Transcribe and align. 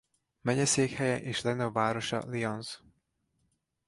Megyeszékhelye 0.41 1.21
és 1.21 1.41
legnagyobb 1.41 1.73
városa 1.73 2.25
Lyons. 2.35 2.81